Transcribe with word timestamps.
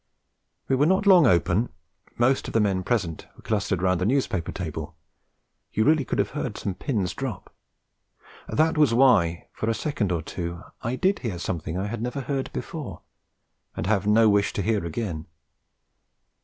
We 0.67 0.75
were 0.75 0.87
not 0.87 1.05
long 1.05 1.27
open; 1.27 1.69
most 2.17 2.47
of 2.47 2.55
the 2.55 2.59
men 2.59 2.81
present 2.81 3.27
were 3.35 3.43
clustered 3.43 3.83
round 3.83 4.01
the 4.01 4.05
newspaper 4.07 4.51
table; 4.51 4.95
you 5.73 5.83
really 5.83 6.05
could 6.05 6.17
have 6.17 6.31
heard 6.31 6.57
some 6.57 6.73
pins 6.73 7.13
drop. 7.13 7.53
That 8.49 8.79
was 8.79 8.95
why, 8.95 9.47
for 9.53 9.69
a 9.69 9.75
second 9.75 10.11
or 10.11 10.23
two, 10.23 10.63
I 10.81 10.95
did 10.95 11.19
hear 11.19 11.37
something 11.37 11.77
I 11.77 11.85
had 11.85 12.01
never 12.01 12.21
heard 12.21 12.51
before, 12.51 13.03
and 13.77 13.85
have 13.85 14.07
no 14.07 14.27
wish 14.27 14.53
to 14.53 14.63
hear 14.63 14.83
again. 14.87 15.27